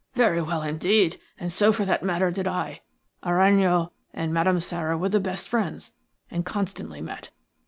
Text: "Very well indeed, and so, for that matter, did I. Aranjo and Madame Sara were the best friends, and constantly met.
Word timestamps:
"Very 0.15 0.41
well 0.41 0.63
indeed, 0.63 1.19
and 1.39 1.53
so, 1.53 1.71
for 1.71 1.85
that 1.85 2.01
matter, 2.01 2.31
did 2.31 2.47
I. 2.47 2.81
Aranjo 3.23 3.91
and 4.15 4.33
Madame 4.33 4.59
Sara 4.59 4.97
were 4.97 5.09
the 5.09 5.19
best 5.19 5.47
friends, 5.47 5.93
and 6.31 6.43
constantly 6.43 7.01
met. 7.01 7.29